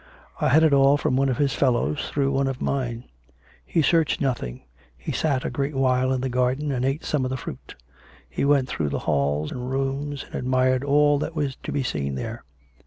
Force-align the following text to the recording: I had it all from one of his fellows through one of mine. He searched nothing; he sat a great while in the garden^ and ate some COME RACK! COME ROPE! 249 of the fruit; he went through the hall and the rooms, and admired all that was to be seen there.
I 0.39 0.49
had 0.49 0.63
it 0.63 0.73
all 0.73 0.97
from 0.97 1.15
one 1.15 1.29
of 1.29 1.37
his 1.37 1.53
fellows 1.53 2.09
through 2.09 2.31
one 2.31 2.47
of 2.47 2.59
mine. 2.59 3.03
He 3.63 3.83
searched 3.83 4.19
nothing; 4.19 4.63
he 4.97 5.11
sat 5.11 5.45
a 5.45 5.51
great 5.51 5.75
while 5.75 6.11
in 6.11 6.21
the 6.21 6.27
garden^ 6.27 6.73
and 6.75 6.83
ate 6.83 7.05
some 7.05 7.21
COME 7.21 7.29
RACK! 7.33 7.39
COME 7.43 7.51
ROPE! 7.53 7.61
249 8.35 8.57
of 8.57 8.65
the 8.65 8.69
fruit; 8.71 8.81
he 8.81 8.83
went 8.83 8.89
through 8.89 8.89
the 8.89 9.05
hall 9.05 9.41
and 9.43 9.49
the 9.61 9.63
rooms, 9.63 10.23
and 10.25 10.33
admired 10.33 10.83
all 10.83 11.19
that 11.19 11.35
was 11.35 11.55
to 11.57 11.71
be 11.71 11.83
seen 11.83 12.15
there. 12.15 12.43